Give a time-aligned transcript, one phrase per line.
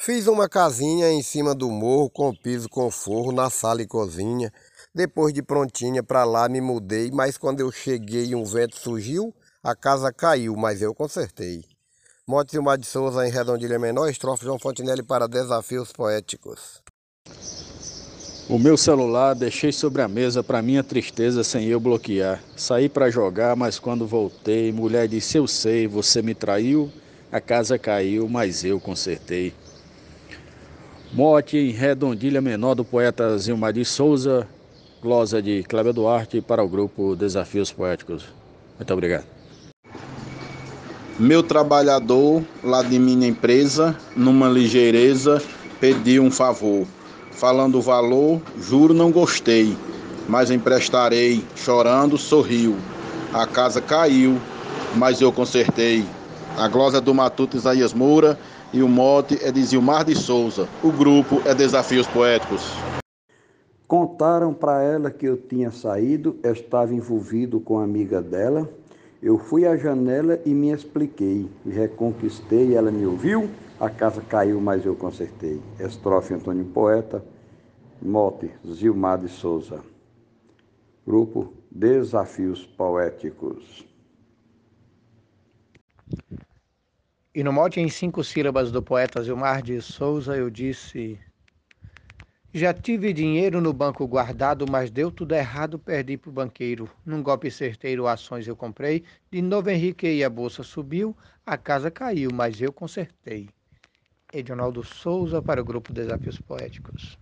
[0.00, 4.52] Fiz uma casinha em cima do morro com piso com forro na sala e cozinha.
[4.94, 9.74] Depois de prontinha para lá me mudei, mas quando eu cheguei um vento surgiu, a
[9.74, 11.64] casa caiu, mas eu consertei.
[12.24, 16.80] Mote Silmar de Souza em Redondilha Menor, estrofe João Fontinelli para Desafios Poéticos.
[18.48, 22.40] O meu celular deixei sobre a mesa para minha tristeza sem eu bloquear.
[22.56, 26.90] Saí para jogar, mas quando voltei, mulher disse: Eu sei, você me traiu,
[27.32, 29.52] a casa caiu, mas eu consertei.
[31.12, 34.46] Mote em Redondilha Menor do poeta Zilmar de Souza,
[35.02, 38.24] glosa de Cléber Duarte para o grupo Desafios Poéticos.
[38.78, 39.24] Muito obrigado.
[41.18, 45.42] Meu trabalhador, lá de minha empresa, numa ligeireza,
[45.80, 46.86] pediu um favor
[47.38, 49.76] falando o valor, juro não gostei,
[50.28, 52.76] mas emprestarei, chorando sorriu.
[53.32, 54.38] A casa caiu,
[54.96, 56.04] mas eu consertei.
[56.56, 58.36] A glosa do Matuto Isaías Moura
[58.72, 60.68] e o mote é de Zilmar de Souza.
[60.82, 62.62] O grupo é Desafios Poéticos.
[63.86, 68.68] Contaram para ela que eu tinha saído, estava envolvido com a amiga dela.
[69.22, 71.48] Eu fui à janela e me expliquei.
[71.64, 73.48] Me reconquistei, ela me ouviu.
[73.80, 75.60] A casa caiu, mas eu consertei.
[75.80, 77.24] Estrofe Antônio Poeta,
[78.02, 79.80] mote Zilmar de Souza.
[81.06, 83.86] Grupo Desafios Poéticos.
[87.38, 91.20] E no mote em cinco sílabas do poeta Zilmar de Souza, eu disse:
[92.52, 96.90] Já tive dinheiro no banco guardado, mas deu tudo errado, perdi pro banqueiro.
[97.06, 101.16] Num golpe certeiro, ações eu comprei, de novo enriquei, a bolsa subiu,
[101.46, 103.48] a casa caiu, mas eu consertei.
[104.32, 107.16] Edionaldo Souza para o grupo Desafios Poéticos.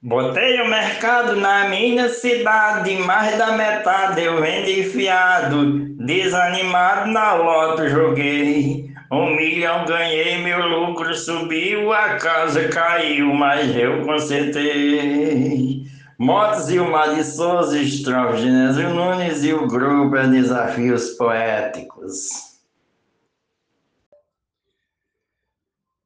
[0.00, 7.88] Botei o mercado na minha cidade, mais da metade eu vendi fiado, desanimado na loto
[7.88, 8.88] joguei.
[9.10, 15.82] Um milhão ganhei, meu lucro subiu, a casa caiu, mas eu consertei.
[16.16, 22.47] Motos e o Mar de Souza, estrofes de Nunes e o grupo é Desafios Poéticos.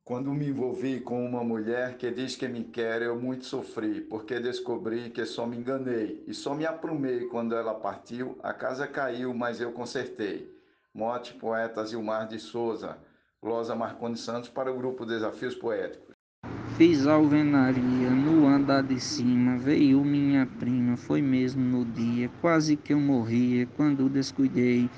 [0.05, 4.41] Quando me envolvi com uma mulher que diz que me quer, eu muito sofri, porque
[4.41, 8.37] descobri que só me enganei e só me aprumei quando ela partiu.
[8.43, 10.53] A casa caiu, mas eu consertei.
[10.93, 12.99] Mote, poeta Zilmar de Souza,
[13.41, 16.17] glosa Marconi Santos para o grupo Desafios Poéticos.
[16.77, 22.93] Fiz alvenaria no andar de cima, veio minha prima, foi mesmo no dia, quase que
[22.93, 24.91] eu morria quando descuidei.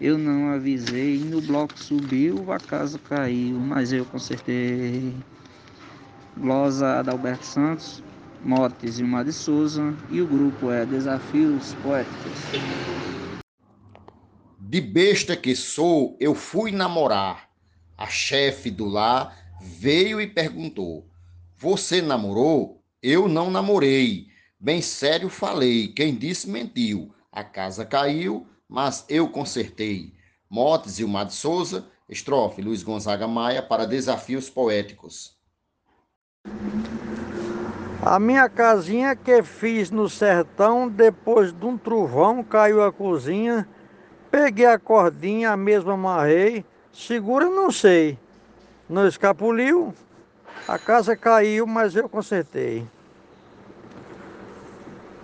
[0.00, 5.12] Eu não avisei, no bloco subiu, a casa caiu, mas eu consertei.
[6.36, 8.02] Glosa Adalberto Santos,
[8.42, 12.72] Motes e Mar de Souza, e o grupo é Desafios Poéticos.
[14.58, 17.48] De besta que sou, eu fui namorar.
[17.96, 21.04] A chefe do lar veio e perguntou:
[21.58, 22.82] Você namorou?
[23.02, 24.28] Eu não namorei.
[24.58, 27.12] Bem sério falei, quem disse mentiu.
[27.30, 30.14] A casa caiu, mas eu consertei.
[30.48, 35.36] Motes Mar de Souza, estrofe Luiz Gonzaga Maia para Desafios Poéticos.
[38.00, 43.68] A minha casinha que fiz no sertão, depois de um trovão caiu a cozinha,
[44.30, 48.18] peguei a cordinha, a mesma amarrei, segura não sei,
[48.88, 49.92] não escapuliu,
[50.66, 52.88] a casa caiu, mas eu consertei.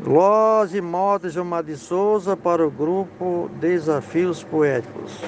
[0.00, 5.20] Lose Modas Gilmar de Souza para o grupo Desafios Poéticos.